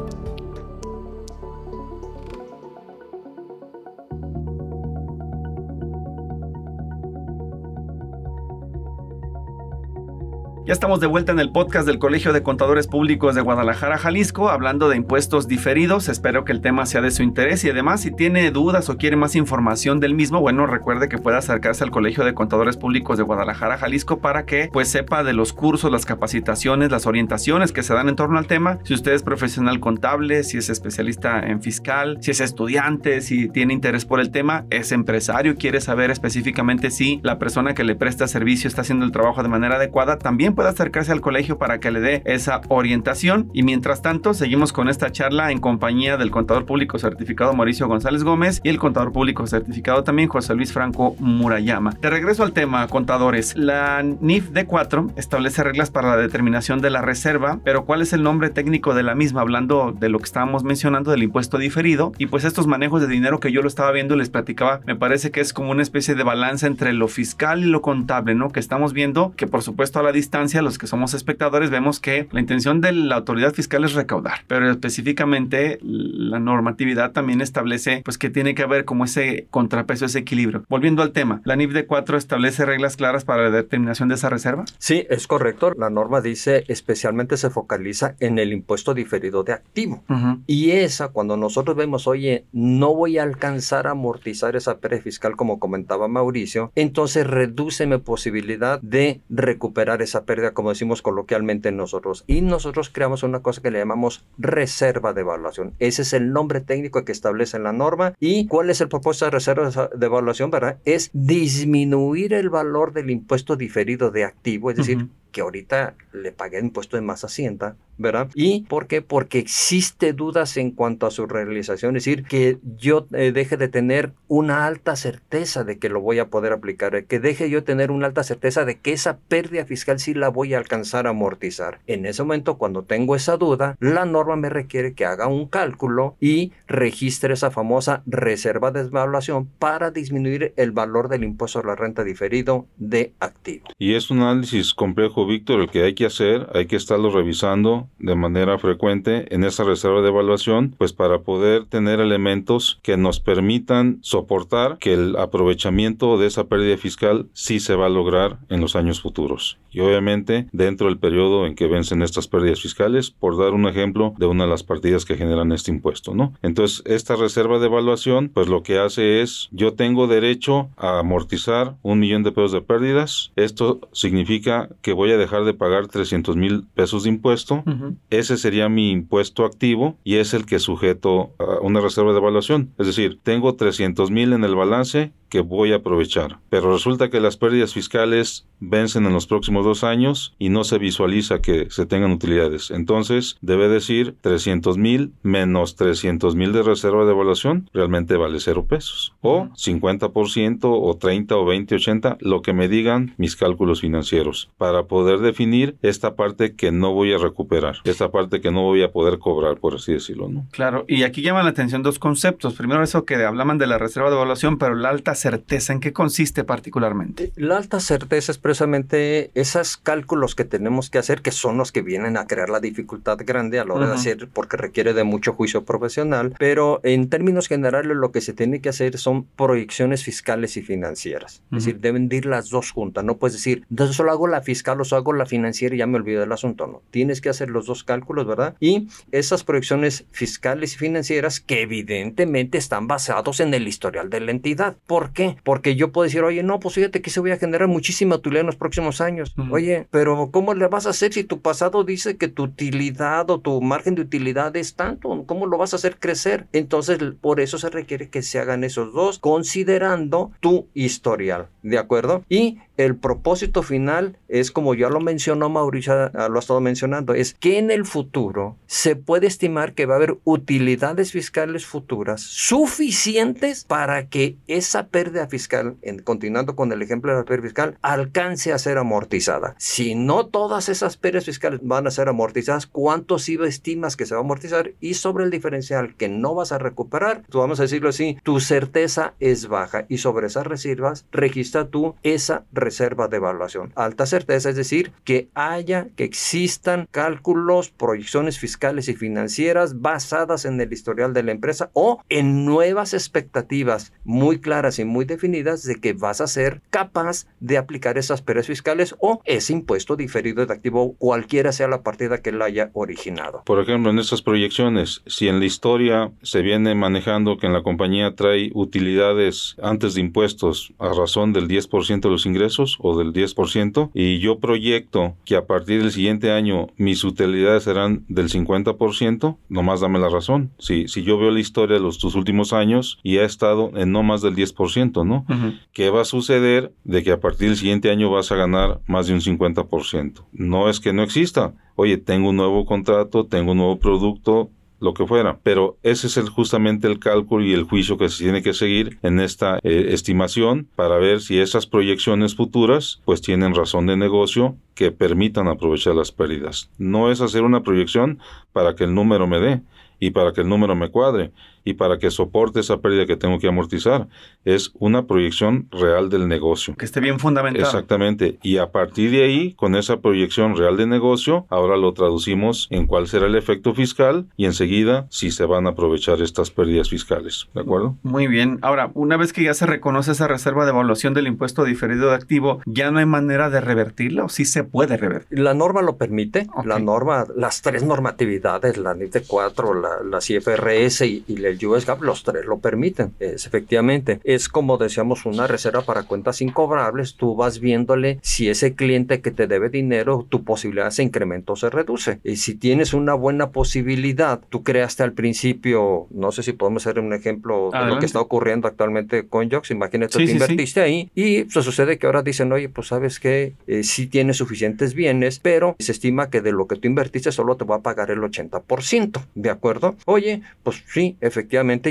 [10.73, 14.49] Ya estamos de vuelta en el podcast del Colegio de Contadores Públicos de Guadalajara, Jalisco,
[14.49, 16.09] hablando de impuestos diferidos.
[16.09, 19.17] Espero que el tema sea de su interés y además si tiene dudas o quiere
[19.17, 23.23] más información del mismo, bueno, recuerde que puede acercarse al Colegio de Contadores Públicos de
[23.23, 27.93] Guadalajara, Jalisco para que pues sepa de los cursos, las capacitaciones, las orientaciones que se
[27.93, 28.79] dan en torno al tema.
[28.85, 33.75] Si usted es profesional contable, si es especialista en fiscal, si es estudiante, si tiene
[33.75, 38.27] interés por el tema, es empresario, quiere saber específicamente si la persona que le presta
[38.27, 41.91] servicio está haciendo el trabajo de manera adecuada, también puede acercarse al colegio para que
[41.91, 43.51] le dé esa orientación.
[43.53, 48.25] Y mientras tanto, seguimos con esta charla en compañía del contador público certificado Mauricio González
[48.25, 51.95] Gómez y el contador público certificado también José Luis Franco Murayama.
[52.01, 53.57] De regreso al tema, contadores.
[53.57, 58.23] La NIF D4 establece reglas para la determinación de la reserva, pero ¿cuál es el
[58.23, 59.41] nombre técnico de la misma?
[59.41, 63.41] Hablando de lo que estábamos mencionando del impuesto diferido y pues estos manejos de dinero
[63.41, 66.23] que yo lo estaba viendo les platicaba, me parece que es como una especie de
[66.23, 68.51] balanza entre lo fiscal y lo contable, ¿no?
[68.51, 72.29] Que estamos viendo que por supuesto a la distancia los que somos espectadores, vemos que
[72.33, 78.19] la intención de la autoridad fiscal es recaudar, pero específicamente la normatividad también establece pues
[78.19, 80.65] que tiene que haber como ese contrapeso, ese equilibrio.
[80.69, 84.29] Volviendo al tema, ¿la NIF de 4 establece reglas claras para la determinación de esa
[84.31, 84.65] reserva?
[84.79, 85.73] Sí, es correcto.
[85.77, 90.03] La norma dice especialmente se focaliza en el impuesto diferido de activo.
[90.47, 95.37] Y esa, cuando nosotros vemos, oye, no voy a alcanzar a amortizar esa pérdida fiscal
[95.37, 102.25] como comentaba Mauricio, entonces reduce mi posibilidad de recuperar esa pérdida como decimos coloquialmente nosotros.
[102.27, 105.75] Y nosotros creamos una cosa que le llamamos reserva de evaluación.
[105.79, 108.15] Ese es el nombre técnico que establece la norma.
[108.19, 110.51] ¿Y cuál es el propósito de reserva de evaluación?
[110.51, 110.79] ¿verdad?
[110.85, 116.61] Es disminuir el valor del impuesto diferido de activo, es decir, que ahorita le pagué
[116.61, 118.29] impuesto de más Hacienda, ¿verdad?
[118.35, 119.03] ¿Y por qué?
[119.03, 123.69] Porque existe dudas en cuanto a su realización, es decir, que yo eh, deje de
[123.69, 127.91] tener una alta certeza de que lo voy a poder aplicar, que deje yo tener
[127.91, 131.81] una alta certeza de que esa pérdida fiscal sí la voy a alcanzar a amortizar.
[131.87, 136.17] En ese momento, cuando tengo esa duda, la norma me requiere que haga un cálculo
[136.21, 141.77] y registre esa famosa reserva de evaluación para disminuir el valor del impuesto a la
[141.77, 143.67] renta diferido de activo.
[143.79, 147.89] Y es un análisis complejo, Víctor, el que hay que hacer, hay que estarlo revisando
[147.99, 153.21] de manera frecuente en esa reserva de evaluación, pues para poder tener elementos que nos
[153.21, 158.61] permitan soportar que el aprovechamiento de esa pérdida fiscal sí se va a lograr en
[158.61, 159.59] los años futuros.
[159.73, 164.15] Y obviamente dentro del periodo en que vencen estas pérdidas fiscales, por dar un ejemplo
[164.19, 166.35] de una de las partidas que generan este impuesto, ¿no?
[166.43, 171.77] Entonces, esta reserva de evaluación, pues lo que hace es, yo tengo derecho a amortizar
[171.83, 173.33] un millón de pesos de pérdidas.
[173.37, 177.65] Esto significa que voy a dejar de pagar 300 mil pesos de impuesto.
[178.11, 182.73] Ese sería mi impuesto activo y es el que sujeto a una reserva de evaluación.
[182.79, 186.41] Es decir, tengo 300 mil en el balance que voy a aprovechar.
[186.51, 190.77] Pero resulta que las pérdidas fiscales vencen en los próximos dos años y no se
[190.77, 192.71] visualiza que se tengan utilidades.
[192.71, 198.67] Entonces, debe decir 300 mil menos 300 mil de reserva de evaluación, realmente vale cero
[198.69, 199.15] pesos.
[199.23, 204.83] O 50% o 30 o 20, 80, lo que me digan mis cálculos financieros, para
[204.83, 208.93] poder definir esta parte que no voy a recuperar, esta parte que no voy a
[208.93, 210.29] poder cobrar, por así decirlo.
[210.29, 210.47] ¿no?
[210.51, 212.53] Claro, y aquí llaman la atención dos conceptos.
[212.53, 215.93] Primero eso que hablaban de la reserva de evaluación, pero la alta certeza, ¿en qué
[215.93, 217.33] consiste particularmente?
[217.37, 221.83] La alta certeza es precisamente esos cálculos que tenemos que hacer, que son los que
[221.83, 225.33] vienen a crear la dificultad grande a la hora de hacer, porque requiere de mucho
[225.33, 230.57] juicio profesional, pero en términos generales lo que se tiene que hacer son proyecciones fiscales
[230.57, 231.43] y financieras.
[231.53, 233.05] Es decir, deben ir las dos juntas.
[233.05, 235.87] No puedes decir, entonces solo hago la fiscal o solo hago la financiera y ya
[235.87, 236.67] me olvido del asunto.
[236.67, 238.57] No, tienes que hacer los dos cálculos, ¿verdad?
[238.61, 244.31] Y esas proyecciones fiscales y financieras que evidentemente están basados en el historial de la
[244.31, 244.77] entidad.
[244.87, 245.37] ¿Por qué?
[245.45, 248.41] Porque yo puedo decir, oye, no, pues fíjate que se voy a generar muchísima utilidad
[248.41, 249.35] en los próximos años.
[249.51, 253.41] Oye, pero ¿cómo le vas a hacer si tu pasado dice que tu utilidad o
[253.41, 255.25] tu margen de utilidad es tanto?
[255.27, 256.47] ¿Cómo lo vas a hacer crecer?
[256.53, 262.25] Entonces, por eso se requiere que se hagan esos dos, considerando tu historial, ¿de acuerdo?
[262.29, 267.15] Y el propósito final es, como ya lo mencionó Mauricio, ah, lo ha estado mencionando,
[267.15, 272.21] es que en el futuro se puede estimar que va a haber utilidades fiscales futuras
[272.23, 277.79] suficientes para que esa pérdida fiscal, en, continuando con el ejemplo de la pérdida fiscal,
[277.83, 279.55] alcance a ser amortizada.
[279.59, 284.15] Si no todas esas pérdidas fiscales van a ser amortizadas, ¿cuántos IVA estimas que se
[284.15, 284.73] va a amortizar?
[284.81, 288.41] Y sobre el diferencial que no vas a recuperar, tú vamos a decirlo así, tu
[288.41, 293.73] certeza es baja y sobre esas reservas registra tú esa reserva de evaluación.
[293.75, 300.61] Alta certeza, es decir, que haya, que existan cálculos, proyecciones fiscales y financieras basadas en
[300.61, 305.77] el historial de la empresa o en nuevas expectativas muy claras y muy definidas de
[305.77, 310.53] que vas a ser capaz de aplicar esas pérdidas fiscales o ese impuesto diferido de
[310.53, 313.43] activo, cualquiera sea la partida que la haya originado.
[313.45, 317.63] Por ejemplo, en estas proyecciones, si en la historia se viene manejando que en la
[317.63, 323.13] compañía trae utilidades antes de impuestos a razón del 10% de los ingresos, o del
[323.13, 329.37] 10% y yo proyecto que a partir del siguiente año mis utilidades serán del 50%,
[329.49, 330.51] nomás dame la razón.
[330.59, 333.93] Si, si yo veo la historia de los tus últimos años y ha estado en
[333.93, 335.27] no más del 10%, ¿no?
[335.73, 339.07] ¿Qué va a suceder de que a partir del siguiente año vas a ganar más
[339.07, 340.25] de un 50%?
[340.33, 341.55] No es que no exista.
[341.75, 344.51] Oye, tengo un nuevo contrato, tengo un nuevo producto,
[344.83, 345.39] lo que fuera.
[345.43, 348.99] Pero ese es el, justamente el cálculo y el juicio que se tiene que seguir
[349.03, 354.57] en esta eh, estimación para ver si esas proyecciones futuras pues tienen razón de negocio
[354.75, 356.69] que permitan aprovechar las pérdidas.
[356.79, 358.19] No es hacer una proyección
[358.53, 359.63] para que el número me dé
[360.01, 361.31] y para que el número me cuadre,
[361.65, 364.09] y para que soporte esa pérdida que tengo que amortizar.
[364.45, 366.75] Es una proyección real del negocio.
[366.77, 367.65] Que esté bien fundamentada.
[367.65, 368.39] Exactamente.
[368.43, 372.87] Y a partir de ahí, con esa proyección real de negocio, ahora lo traducimos en
[372.87, 377.49] cuál será el efecto fiscal y enseguida si se van a aprovechar estas pérdidas fiscales.
[377.55, 377.97] ¿De acuerdo?
[378.03, 378.59] Muy bien.
[378.63, 382.17] Ahora, una vez que ya se reconoce esa reserva de evaluación del impuesto diferido de
[382.17, 385.39] activo, ¿ya no hay manera de revertirla o sí se puede revertir?
[385.39, 386.49] La norma lo permite.
[386.65, 391.67] La norma, las tres normatividades, la NIT 4, la, la CFRS y, y la el
[391.67, 393.13] US GAAP, los tres lo permiten.
[393.21, 398.75] Es, efectivamente, es como decíamos una reserva para cuentas incobrables, tú vas viéndole si ese
[398.75, 402.21] cliente que te debe dinero, tu posibilidad de incremento se reduce.
[402.25, 407.01] Y si tienes una buena posibilidad, tú creaste al principio, no sé si podemos hacer
[407.01, 411.45] un ejemplo de lo que está ocurriendo actualmente con Jox, imagínate, que invertiste ahí y
[411.51, 415.77] se sucede que ahora dicen, oye, pues sabes que eh, sí tienes suficientes bienes, pero
[415.79, 419.25] se estima que de lo que tú invertiste solo te va a pagar el 80%,
[419.35, 419.97] ¿de acuerdo?
[420.07, 421.42] Oye, pues sí, efectivamente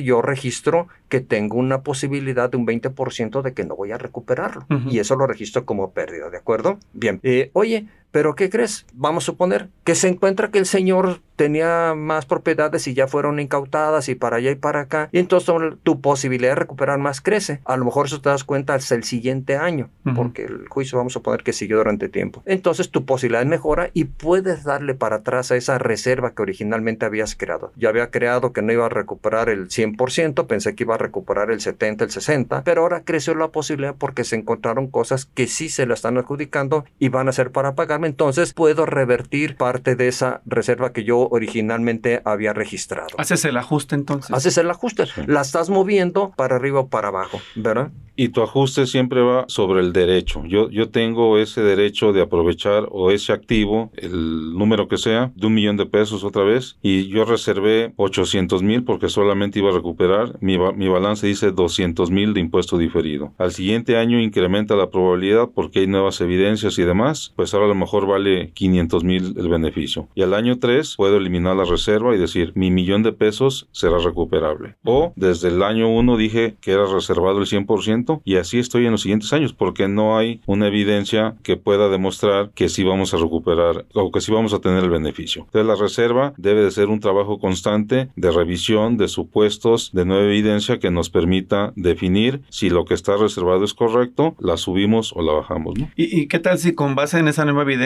[0.03, 4.65] yo registro que tengo una posibilidad de un 20% de que no voy a recuperarlo
[4.87, 6.79] y eso lo registro como pérdida, ¿de acuerdo?
[6.93, 8.85] Bien, eh, oye, pero ¿qué crees?
[8.93, 13.39] Vamos a suponer que se encuentra que el señor tenía más propiedades y ya fueron
[13.39, 15.09] incautadas y para allá y para acá.
[15.11, 17.61] Y entonces tu posibilidad de recuperar más crece.
[17.65, 21.13] A lo mejor eso te das cuenta hasta el siguiente año, porque el juicio vamos
[21.13, 22.43] a suponer que siguió durante tiempo.
[22.45, 27.35] Entonces tu posibilidad mejora y puedes darle para atrás a esa reserva que originalmente habías
[27.35, 27.71] creado.
[27.75, 31.49] Yo había creado que no iba a recuperar el 100%, pensé que iba a recuperar
[31.49, 35.69] el 70, el 60, pero ahora creció la posibilidad porque se encontraron cosas que sí
[35.69, 40.07] se la están adjudicando y van a ser para pagar entonces puedo revertir parte de
[40.07, 43.09] esa reserva que yo originalmente había registrado.
[43.17, 44.35] Haces el ajuste entonces.
[44.35, 47.91] Haces el ajuste, la estás moviendo para arriba o para abajo, ¿verdad?
[48.15, 50.43] Y tu ajuste siempre va sobre el derecho.
[50.45, 55.47] Yo, yo tengo ese derecho de aprovechar o ese activo, el número que sea, de
[55.47, 59.73] un millón de pesos otra vez, y yo reservé 800 mil porque solamente iba a
[59.73, 63.33] recuperar, mi, mi balance dice 200 mil de impuesto diferido.
[63.37, 67.69] Al siguiente año incrementa la probabilidad porque hay nuevas evidencias y demás, pues ahora a
[67.69, 70.07] lo mejor vale 500 mil el beneficio.
[70.15, 73.97] Y al año 3 puedo eliminar la reserva y decir mi millón de pesos será
[73.99, 74.75] recuperable.
[74.83, 78.91] O desde el año 1 dije que era reservado el 100% y así estoy en
[78.91, 83.17] los siguientes años porque no hay una evidencia que pueda demostrar que sí vamos a
[83.17, 85.43] recuperar o que sí vamos a tener el beneficio.
[85.45, 90.23] Entonces la reserva debe de ser un trabajo constante de revisión de supuestos de nueva
[90.23, 95.21] evidencia que nos permita definir si lo que está reservado es correcto, la subimos o
[95.21, 95.77] la bajamos.
[95.95, 97.80] ¿Y, ¿Y qué tal si con base en esa nueva evidencia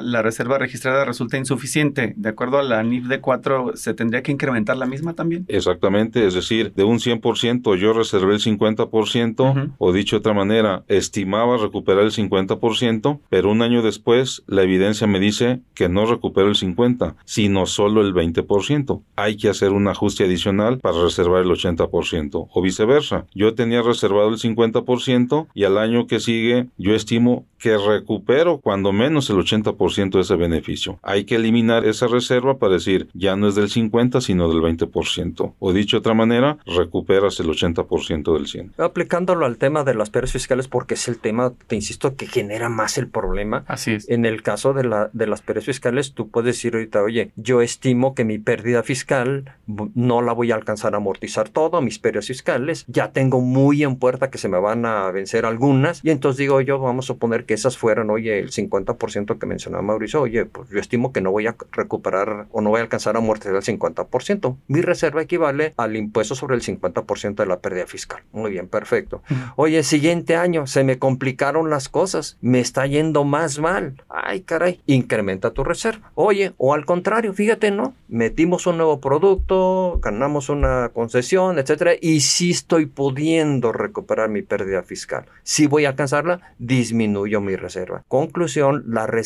[0.00, 2.14] la reserva registrada resulta insuficiente.
[2.16, 5.44] De acuerdo a la NIF de 4, ¿se tendría que incrementar la misma también?
[5.48, 10.84] Exactamente, es decir, de un 100% yo reservé el 50%, o dicho de otra manera,
[10.88, 16.48] estimaba recuperar el 50%, pero un año después la evidencia me dice que no recupero
[16.48, 19.02] el 50%, sino solo el 20%.
[19.16, 23.26] Hay que hacer un ajuste adicional para reservar el 80%, o viceversa.
[23.34, 28.92] Yo tenía reservado el 50% y al año que sigue yo estimo que recupero cuando
[28.92, 30.98] menos el 80% de ese beneficio.
[31.02, 35.54] Hay que eliminar esa reserva para decir ya no es del 50 sino del 20%.
[35.58, 38.72] O dicho de otra manera, recuperas el 80% del 100.
[38.78, 42.68] Aplicándolo al tema de las pérdidas fiscales porque es el tema, te insisto, que genera
[42.68, 43.64] más el problema.
[43.66, 44.08] Así es.
[44.08, 47.62] En el caso de, la, de las pérdidas fiscales, tú puedes decir ahorita, oye, yo
[47.62, 52.26] estimo que mi pérdida fiscal no la voy a alcanzar a amortizar todo, mis pérdidas
[52.26, 56.38] fiscales, ya tengo muy en puerta que se me van a vencer algunas y entonces
[56.38, 60.44] digo yo, vamos a suponer que esas fueran, oye, el 50% que mencionaba Mauricio, oye,
[60.44, 63.56] pues yo estimo que no voy a recuperar o no voy a alcanzar a amortizar
[63.56, 64.56] el 50%.
[64.68, 68.22] Mi reserva equivale al impuesto sobre el 50% de la pérdida fiscal.
[68.32, 69.22] Muy bien, perfecto.
[69.56, 74.02] Oye, siguiente año se me complicaron las cosas, me está yendo más mal.
[74.08, 76.10] Ay, caray, incrementa tu reserva.
[76.14, 77.94] Oye, o al contrario, fíjate, ¿no?
[78.08, 84.82] Metimos un nuevo producto, ganamos una concesión, etcétera, y si estoy pudiendo recuperar mi pérdida
[84.82, 85.26] fiscal.
[85.42, 88.04] Si voy a alcanzarla, disminuyo mi reserva.
[88.08, 89.17] Conclusión, la reserva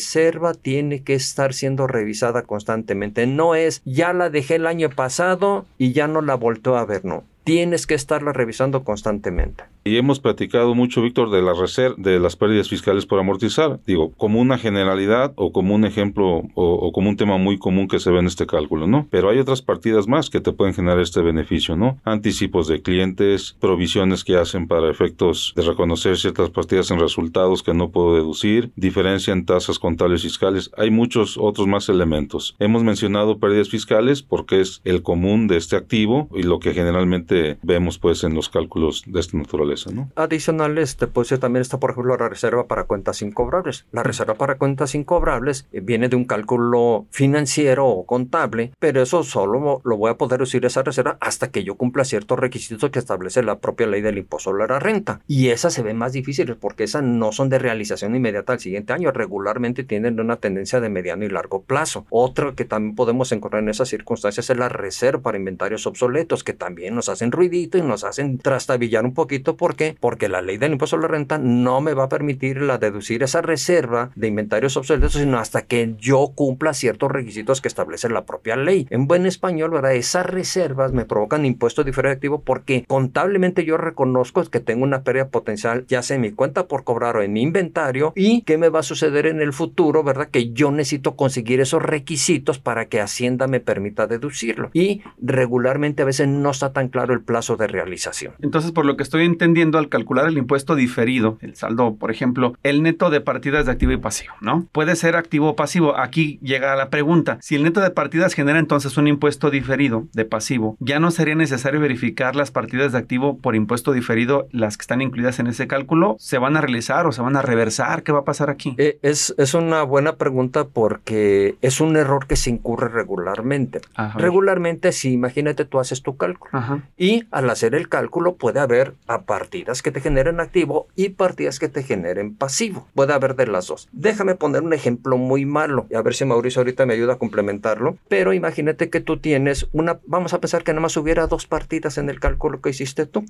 [0.53, 3.27] tiene que estar siendo revisada constantemente.
[3.27, 7.05] No es, ya la dejé el año pasado y ya no la volteo a ver,
[7.05, 9.65] no tienes que estarla revisando constantemente.
[9.85, 11.53] Y hemos platicado mucho, Víctor, de la
[11.97, 13.79] de las pérdidas fiscales por amortizar.
[13.85, 17.99] Digo, como una generalidad o como un ejemplo o, como un tema muy común que
[17.99, 19.07] se ve en este cálculo, ¿no?
[19.09, 21.99] Pero hay otras partidas más que te pueden generar este beneficio, ¿no?
[22.03, 27.73] Anticipos de clientes, provisiones que hacen para efectos de reconocer ciertas partidas en resultados que
[27.73, 30.71] no puedo deducir, diferencia en tasas contables fiscales.
[30.77, 32.55] Hay muchos otros más elementos.
[32.59, 37.57] Hemos mencionado pérdidas fiscales porque es el común de este activo y lo que generalmente
[37.63, 39.72] vemos pues en los cálculos de esta naturaleza.
[39.93, 40.11] ¿No?
[40.15, 43.85] Adicional, este, pues también está por ejemplo la reserva para cuentas incobrables.
[43.91, 49.23] La reserva para cuentas incobrables eh, viene de un cálculo financiero o contable, pero eso
[49.23, 52.99] solo lo voy a poder usar esa reserva hasta que yo cumpla ciertos requisitos que
[52.99, 55.21] establece la propia ley del impuesto sobre la renta.
[55.27, 58.93] Y esas se ven más difíciles porque esas no son de realización inmediata al siguiente
[58.93, 62.05] año, regularmente tienen una tendencia de mediano y largo plazo.
[62.09, 66.53] Otro que también podemos encontrar en esas circunstancias es la reserva para inventarios obsoletos, que
[66.53, 69.55] también nos hace hacen ruidito y nos hacen trastabillar un poquito.
[69.63, 69.95] ¿Por qué?
[69.97, 73.23] Porque la ley del impuesto a la renta no me va a permitir la deducir
[73.23, 78.25] esa reserva de inventarios obsoletos, sino hasta que yo cumpla ciertos requisitos que establece la
[78.25, 78.87] propia ley.
[78.89, 79.93] En buen español, ¿verdad?
[79.93, 85.29] Esas reservas me provocan impuesto diferido activo porque contablemente yo reconozco que tengo una pérdida
[85.29, 88.67] potencial, ya sea en mi cuenta por cobrar o en mi inventario, y qué me
[88.67, 90.27] va a suceder en el futuro, ¿verdad?
[90.27, 94.71] Que yo necesito conseguir esos requisitos para que Hacienda me permita deducirlo.
[94.73, 98.33] Y regularmente a veces no está tan claro el plazo de realización.
[98.41, 102.53] Entonces, por lo que estoy entendiendo, al calcular el impuesto diferido, el saldo, por ejemplo,
[102.63, 104.65] el neto de partidas de activo y pasivo, ¿no?
[104.71, 105.97] Puede ser activo o pasivo.
[105.97, 107.37] Aquí llega la pregunta.
[107.41, 111.35] Si el neto de partidas genera entonces un impuesto diferido de pasivo, ¿ya no sería
[111.35, 115.67] necesario verificar las partidas de activo por impuesto diferido, las que están incluidas en ese
[115.67, 116.15] cálculo?
[116.19, 118.03] ¿Se van a realizar o se van a reversar?
[118.03, 118.75] ¿Qué va a pasar aquí?
[118.77, 123.81] Eh, es, es una buena pregunta porque es un error que se incurre regularmente.
[124.15, 129.21] regularmente, si imagínate, tú haces tu cálculo y al hacer el cálculo puede haber a
[129.43, 132.87] partidas que te generen activo y partidas que te generen pasivo.
[132.95, 133.89] Puede haber de las dos.
[133.91, 137.17] Déjame poner un ejemplo muy malo y a ver si Mauricio ahorita me ayuda a
[137.17, 137.97] complementarlo.
[138.07, 141.97] Pero imagínate que tú tienes una, vamos a pensar que nada más hubiera dos partidas
[141.97, 143.25] en el cálculo que hiciste tú.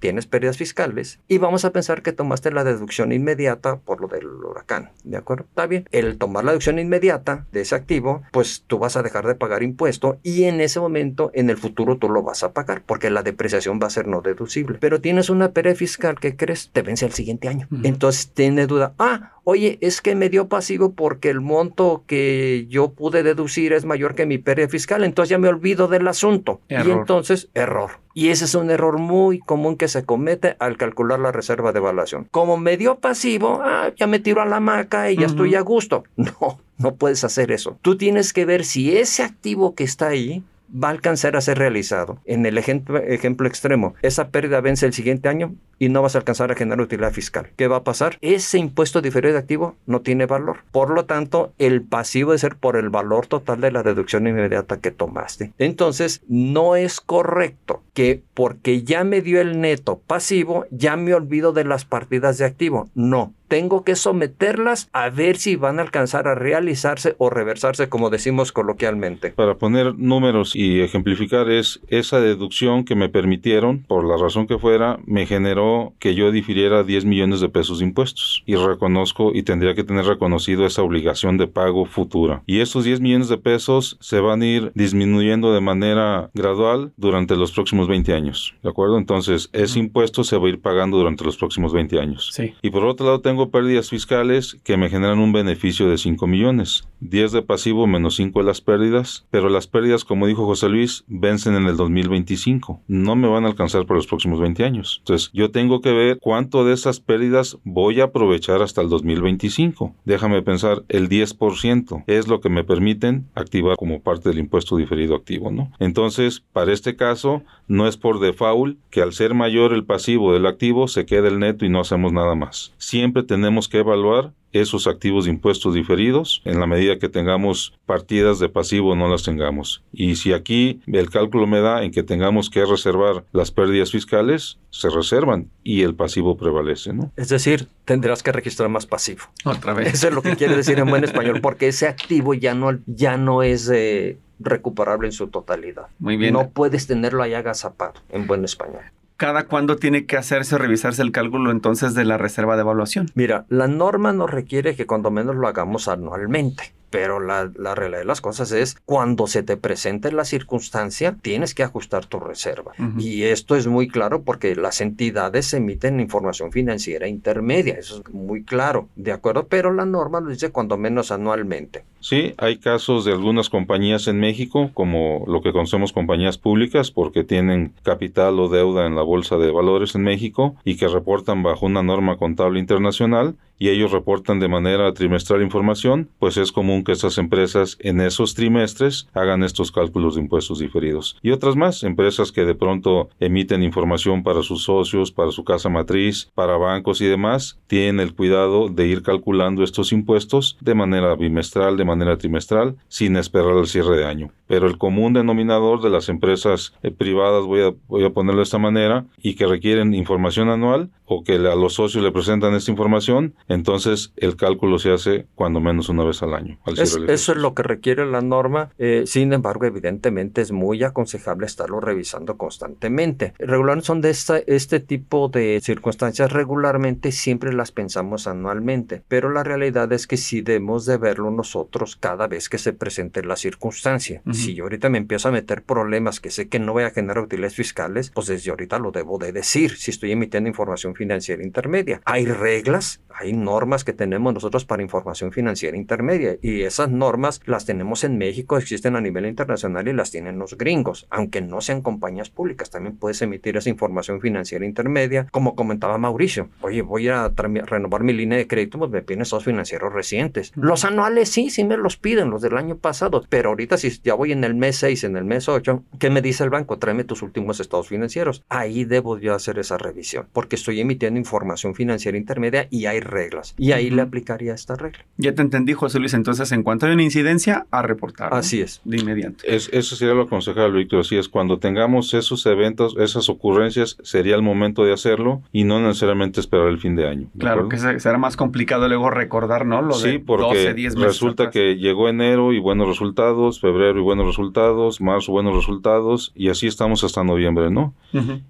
[0.00, 4.26] Tienes pérdidas fiscales y vamos a pensar que tomaste la deducción inmediata por lo del
[4.26, 4.90] huracán.
[5.04, 5.44] ¿De acuerdo?
[5.48, 5.88] Está bien.
[5.92, 9.62] El tomar la deducción inmediata de ese activo, pues tú vas a dejar de pagar
[9.62, 13.22] impuesto y en ese momento, en el futuro, tú lo vas a pagar porque la
[13.22, 14.78] depreciación va a ser no deducible.
[14.80, 17.68] Pero tienes una pérdida fiscal que crees te vence al siguiente año.
[17.82, 18.94] Entonces tiene duda.
[18.98, 23.84] Ah, oye, es que me dio pasivo porque el monto que yo pude deducir es
[23.84, 26.60] mayor que mi pérdida fiscal, entonces ya me olvido del asunto.
[26.68, 27.92] Y entonces, error.
[28.14, 31.78] Y ese es un error muy común que se comete al calcular la reserva de
[31.78, 32.28] evaluación.
[32.30, 35.60] Como me dio pasivo, ah, ya me tiro a la maca y ya estoy a
[35.60, 36.04] gusto.
[36.22, 37.78] No, no puedes hacer eso.
[37.82, 41.58] Tú tienes que ver si ese activo que está ahí va a alcanzar a ser
[41.58, 42.20] realizado.
[42.24, 46.18] En el ejemplo, ejemplo extremo, esa pérdida vence el siguiente año y no vas a
[46.18, 47.48] alcanzar a generar utilidad fiscal.
[47.56, 48.16] ¿Qué va a pasar?
[48.20, 50.58] Ese impuesto diferido de activo no tiene valor.
[50.70, 54.78] Por lo tanto, el pasivo debe ser por el valor total de la deducción inmediata
[54.78, 55.50] que tomaste.
[55.58, 61.52] Entonces, no es correcto que porque ya me dio el neto pasivo, ya me olvido
[61.52, 62.88] de las partidas de activo.
[62.94, 68.08] No, tengo que someterlas a ver si van a alcanzar a realizarse o reversarse, como
[68.08, 69.28] decimos coloquialmente.
[69.32, 74.58] Para poner números y ejemplificar es esa deducción que me permitieron, por la razón que
[74.58, 79.42] fuera, me generó que yo difiriera 10 millones de pesos de impuestos y reconozco y
[79.42, 82.42] tendría que tener reconocido esa obligación de pago futura.
[82.46, 87.36] Y esos 10 millones de pesos se van a ir disminuyendo de manera gradual durante
[87.36, 88.54] los próximos 20 años.
[88.62, 88.98] ¿De acuerdo?
[88.98, 92.30] Entonces, ese impuesto se va a ir pagando durante los próximos 20 años.
[92.32, 92.54] Sí.
[92.62, 96.88] Y por otro lado, tengo pérdidas fiscales que me generan un beneficio de 5 millones.
[97.00, 101.04] 10 de pasivo menos 5 de las pérdidas, pero las pérdidas, como dijo José Luis,
[101.08, 102.80] vencen en el 2025.
[102.86, 104.98] No me van a alcanzar por los próximos 20 años.
[105.00, 109.94] Entonces, yo tengo que ver cuánto de esas pérdidas voy a aprovechar hasta el 2025.
[110.04, 115.14] Déjame pensar, el 10% es lo que me permiten activar como parte del impuesto diferido
[115.14, 115.72] activo, ¿no?
[115.78, 120.46] Entonces, para este caso, no es por default que al ser mayor el pasivo del
[120.46, 122.72] activo se quede el neto y no hacemos nada más.
[122.78, 128.38] Siempre tenemos que evaluar esos activos de impuestos diferidos en la medida que tengamos partidas
[128.38, 129.82] de pasivo no las tengamos.
[129.92, 134.58] Y si aquí el cálculo me da en que tengamos que reservar las pérdidas fiscales,
[134.70, 137.12] se reservan y el pasivo prevalece, ¿no?
[137.16, 139.22] Es decir, tendrás que registrar más pasivo.
[139.44, 139.94] Otra vez.
[139.94, 143.16] Eso es lo que quiere decir en buen español, porque ese activo ya no, ya
[143.16, 143.70] no es...
[143.72, 145.86] Eh, recuperable en su totalidad.
[146.00, 146.32] Muy bien.
[146.32, 148.82] No puedes tenerlo ahí agazapado, en buen español
[149.22, 153.06] cada cuándo tiene que hacerse o revisarse el cálculo entonces de la reserva de evaluación?
[153.14, 156.74] Mira, la norma nos requiere que cuando menos lo hagamos anualmente.
[156.92, 161.54] Pero la, la, realidad de las cosas es cuando se te presente la circunstancia, tienes
[161.54, 162.72] que ajustar tu reserva.
[162.98, 167.74] Y esto es muy claro porque las entidades emiten información financiera intermedia.
[167.78, 169.46] Eso es muy claro, ¿de acuerdo?
[169.48, 171.84] Pero la norma lo dice cuando menos anualmente.
[172.00, 177.24] Sí, hay casos de algunas compañías en México, como lo que conocemos compañías públicas, porque
[177.24, 181.64] tienen capital o deuda en la bolsa de valores en México y que reportan bajo
[181.64, 186.90] una norma contable internacional y ellos reportan de manera trimestral información, pues es común que
[186.90, 191.16] estas empresas en esos trimestres hagan estos cálculos de impuestos diferidos.
[191.22, 195.68] Y otras más, empresas que de pronto emiten información para sus socios, para su casa
[195.68, 201.14] matriz, para bancos y demás, tienen el cuidado de ir calculando estos impuestos de manera
[201.14, 204.32] bimestral, de manera trimestral, sin esperar el cierre de año.
[204.48, 208.44] Pero el común denominador de las empresas eh, privadas, voy a, voy a ponerlo de
[208.44, 212.70] esta manera, y que requieren información anual o que a los socios le presentan esta
[212.70, 216.58] información, Entonces, el cálculo se hace cuando menos una vez al año.
[216.66, 218.70] eso es lo que requiere la norma.
[218.78, 223.34] Eh, sin embargo, evidentemente es muy aconsejable estarlo revisando constantemente.
[223.38, 229.42] Regularmente son de esta, este tipo de circunstancias, regularmente siempre las pensamos anualmente, pero la
[229.42, 234.22] realidad es que sí debemos de verlo nosotros cada vez que se presente la circunstancia.
[234.32, 237.22] Si yo ahorita me empiezo a meter problemas que sé que no voy a generar
[237.22, 242.00] utilidades fiscales, pues desde ahorita lo debo de decir si estoy emitiendo información financiera intermedia.
[242.04, 247.64] Hay reglas, hay normas que tenemos nosotros para información financiera intermedia y esas normas las
[247.64, 251.82] tenemos en México, existen a nivel internacional y las tienen los gringos, aunque no sean
[251.82, 256.48] compañías públicas, también puedes emitir esa información financiera intermedia, como comentaba Mauricio.
[256.60, 260.52] Oye, voy a renovar mi línea de crédito, pues me piden esos financieros recientes.
[260.54, 264.14] Los anuales sí, sí me los piden, los del año pasado, pero ahorita si ya
[264.14, 266.78] voy en el mes 6, en el mes 8, ¿qué me dice el banco?
[266.78, 268.44] Tráeme tus últimos estados financieros.
[268.48, 273.54] Ahí debo yo hacer esa revisión, porque estoy emitiendo información financiera intermedia y hay reglas.
[273.58, 275.04] Y ahí le aplicaría esta regla.
[275.16, 276.14] Ya te entendí, José Luis.
[276.14, 278.34] Entonces, en cuanto hay una incidencia, a reportar.
[278.34, 278.80] Así es.
[278.84, 279.44] De inmediato.
[279.44, 281.00] Es, eso sería lo aconsejable, Víctor.
[281.00, 285.80] Así es, cuando tengamos esos eventos, esas ocurrencias, sería el momento de hacerlo y no
[285.80, 287.28] necesariamente esperar el fin de año.
[287.38, 289.82] claro, que será más complicado luego recordar, ¿no?
[289.82, 294.26] Lo sí, porque 10 meses resulta que llegó enero y buenos resultados, febrero y buenos
[294.26, 297.94] resultados, marzo buenos resultados, y así estamos hasta noviembre, ¿no?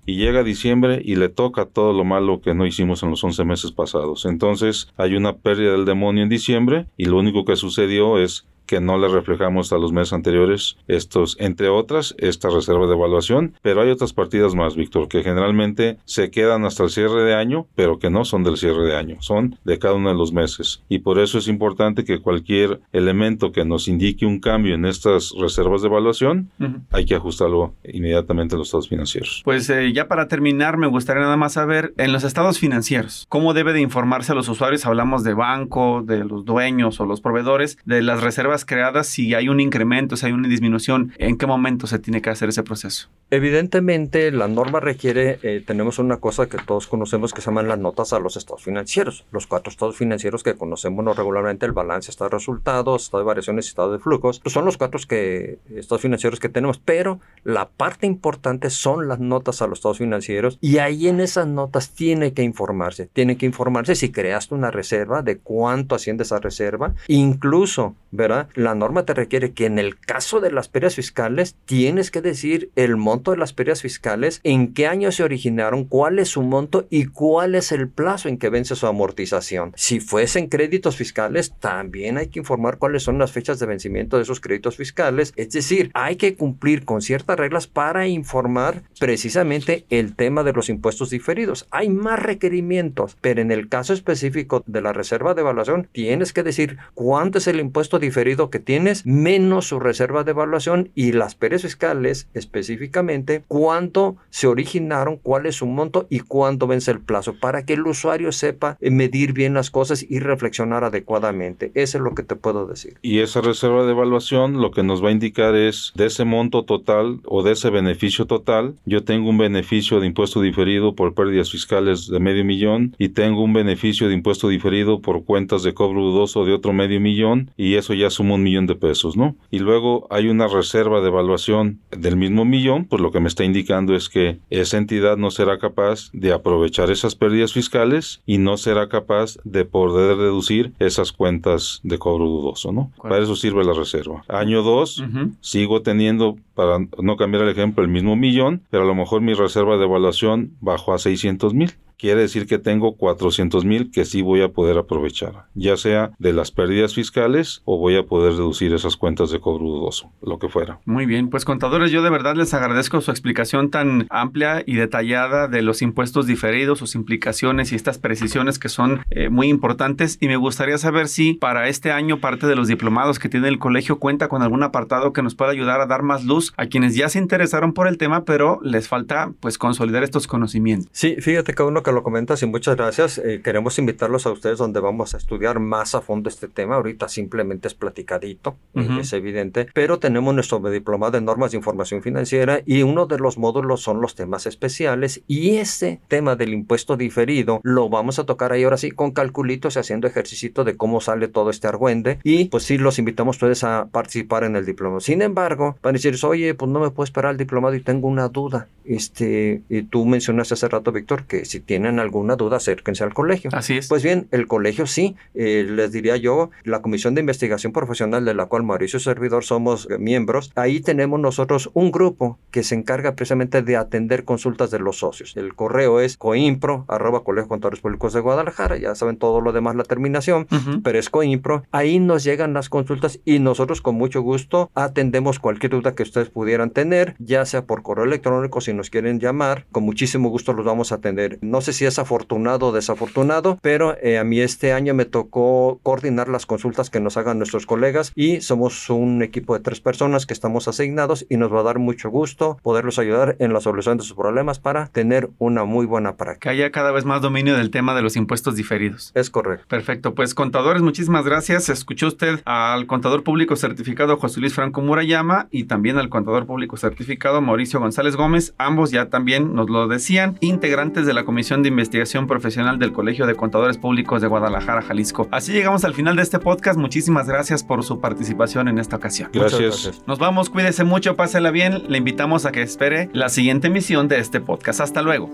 [0.07, 3.45] Y llega diciembre y le toca todo lo malo que no hicimos en los 11
[3.45, 4.25] meses pasados.
[4.25, 4.62] Entonces
[4.97, 8.99] hay una pérdida del demonio en diciembre y lo único que sucedió es que no
[8.99, 13.91] le reflejamos a los meses anteriores estos, entre otras, esta reserva de evaluación, pero hay
[13.91, 18.11] otras partidas más, Víctor, que generalmente se quedan hasta el cierre de año, pero que
[18.11, 20.83] no son del cierre de año, son de cada uno de los meses.
[20.89, 25.33] Y por eso es importante que cualquier elemento que nos indique un cambio en estas
[25.39, 26.51] reservas de evaluación,
[26.91, 29.43] hay que ajustarlo inmediatamente a los estados financieros.
[29.45, 33.55] Pues eh, ya para terminar, me gustaría nada más saber, en los estados financieros, ¿cómo
[33.55, 34.87] debe de informarse a los usuarios?
[34.87, 39.48] Hablamos de banco, de los dueños o los proveedores, de las reservas creadas, si hay
[39.48, 43.09] un incremento, si hay una disminución, ¿en qué momento se tiene que hacer ese proceso?
[43.30, 47.78] Evidentemente, la norma requiere, eh, tenemos una cosa que todos conocemos que se llaman las
[47.78, 49.24] notas a los estados financieros.
[49.32, 53.26] Los cuatro estados financieros que conocemos no regularmente, el balance, estado de resultados, estado de
[53.26, 57.68] variaciones estado de flujos, pues son los cuatro que, estados financieros que tenemos, pero la
[57.68, 62.32] parte importante son las notas a los estados financieros y ahí en esas notas tiene
[62.32, 67.94] que informarse, tiene que informarse si creaste una reserva, de cuánto asciende esa reserva, incluso,
[68.13, 68.49] ¿verdad?
[68.55, 72.71] la norma te requiere que en el caso de las pérdidas fiscales tienes que decir
[72.77, 76.87] el monto de las pérdidas fiscales, en qué año se originaron, cuál es su monto
[76.91, 79.73] y cuál es el plazo en que vence su amortización.
[79.77, 84.23] Si fuesen créditos fiscales, también hay que informar cuáles son las fechas de vencimiento de
[84.23, 85.33] esos créditos fiscales.
[85.37, 90.69] Es decir, hay que cumplir con ciertas reglas para informar precisamente el tema de los
[90.69, 91.67] impuestos diferidos.
[91.71, 96.43] Hay más requerimientos, pero en el caso específico de la reserva de evaluación, tienes que
[96.43, 101.34] decir cuánto es el impuesto diferido que tienes, menos su reserva de evaluación y las
[101.34, 107.34] pérdidas fiscales específicamente, cuánto se originaron, cuál es su monto y cuánto vence el plazo,
[107.40, 111.70] para que el usuario sepa medir bien las cosas y reflexionar adecuadamente.
[111.74, 112.98] Eso es lo que te puedo decir.
[113.03, 116.64] Y esa reserva de evaluación lo que nos va a indicar es de ese monto
[116.64, 121.50] total o de ese beneficio total, yo tengo un beneficio de impuesto diferido por pérdidas
[121.50, 126.03] fiscales de medio millón y tengo un beneficio de impuesto diferido por cuentas de cobro
[126.03, 129.36] dudoso de otro medio millón y eso ya suma un millón de pesos, ¿no?
[129.51, 133.45] Y luego hay una reserva de evaluación del mismo millón, pues lo que me está
[133.45, 138.57] indicando es que esa entidad no será capaz de aprovechar esas pérdidas fiscales y no
[138.57, 142.93] será capaz de poder deducir esas cuentas de cobro dudoso, ¿no?
[143.01, 144.24] Para eso sirve la reserva.
[144.28, 145.05] Año 2,
[145.40, 149.34] sigo teniendo, para no cambiar el ejemplo, el mismo millón, pero a lo mejor mi
[149.34, 151.72] reserva de evaluación bajó a 600 mil
[152.03, 156.32] quiere decir que tengo 400 mil que sí voy a poder aprovechar, ya sea de
[156.32, 160.48] las pérdidas fiscales o voy a poder reducir esas cuentas de cobro dudoso, lo que
[160.48, 160.80] fuera.
[160.84, 165.46] Muy bien, pues contadores, yo de verdad les agradezco su explicación tan amplia y detallada
[165.46, 170.26] de los impuestos diferidos, sus implicaciones y estas precisiones que son eh, muy importantes y
[170.26, 174.00] me gustaría saber si para este año parte de los diplomados que tiene el colegio
[174.00, 177.09] cuenta con algún apartado que nos pueda ayudar a dar más luz a quienes ya
[177.09, 180.88] se interesaron por el tema, pero les falta pues consolidar estos conocimientos.
[180.90, 183.18] Sí, fíjate que uno que lo comentas y muchas gracias.
[183.18, 186.76] Eh, queremos invitarlos a ustedes donde vamos a estudiar más a fondo este tema.
[186.76, 192.61] Ahorita simplemente es platicadito, es evidente, pero tenemos nuestro diplomado de normas de información financiera
[192.66, 197.61] y uno de los módulos son los temas especiales y ese tema del impuesto diferido
[197.62, 201.28] lo vamos a tocar ahí ahora sí con calculitos y haciendo ejercicio de cómo sale
[201.28, 205.01] todo este argüende y pues sí los invitamos ustedes a participar en el diplomado.
[205.01, 208.09] Sin embargo, van a decir, oye, pues no me puedo esperar el diplomado y tengo
[208.09, 208.68] una duda.
[208.84, 213.12] Este, y tú mencionaste hace rato, Víctor, que si tienes tienen alguna duda, acérquense al
[213.12, 213.51] colegio.
[213.53, 213.89] Así es.
[213.89, 218.35] Pues bien, el colegio sí, eh, les diría yo, la Comisión de Investigación Profesional de
[218.35, 223.16] la cual Mauricio Servidor somos eh, miembros, ahí tenemos nosotros un grupo que se encarga
[223.16, 225.37] precisamente de atender consultas de los socios.
[225.37, 229.74] El correo es coimpro, arroba Colegio Contadores Públicos de Guadalajara, ya saben todo lo demás
[229.74, 230.47] la terminación,
[230.85, 231.64] pero es coimpro.
[231.72, 236.30] Ahí nos llegan las consultas y nosotros con mucho gusto atendemos cualquier duda que ustedes
[236.30, 240.64] pudieran tener, ya sea por correo electrónico, si nos quieren llamar, con muchísimo gusto los
[240.64, 241.41] vamos a atender.
[241.41, 245.81] No sé si es afortunado o desafortunado, pero eh, a mí este año me tocó
[245.83, 250.27] coordinar las consultas que nos hagan nuestros colegas y somos un equipo de tres personas
[250.27, 253.99] que estamos asignados y nos va a dar mucho gusto poderlos ayudar en la solución
[253.99, 256.41] de sus problemas para tener una muy buena práctica.
[256.41, 259.12] Que haya cada vez más dominio del tema de los impuestos diferidos.
[259.14, 259.66] Es correcto.
[259.68, 260.14] Perfecto.
[260.14, 261.68] Pues contadores, muchísimas gracias.
[261.68, 266.77] Escuchó usted al contador público certificado José Luis Franco Murayama y también al contador público
[266.77, 268.55] certificado Mauricio González Gómez.
[268.59, 273.26] Ambos ya también nos lo decían, integrantes de la Comisión de Investigación Profesional del Colegio
[273.26, 275.28] de Contadores Públicos de Guadalajara, Jalisco.
[275.30, 276.78] Así llegamos al final de este podcast.
[276.78, 279.28] Muchísimas gracias por su participación en esta ocasión.
[279.34, 280.03] Gracias.
[280.07, 281.82] Nos vamos, cuídese mucho, pásela bien.
[281.88, 284.80] Le invitamos a que espere la siguiente emisión de este podcast.
[284.80, 285.30] Hasta luego.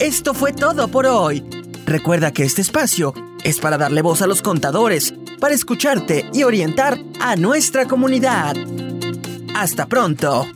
[0.00, 1.61] Esto fue todo por hoy.
[1.86, 3.14] Recuerda que este espacio
[3.44, 8.56] es para darle voz a los contadores, para escucharte y orientar a nuestra comunidad.
[9.54, 10.46] Hasta pronto.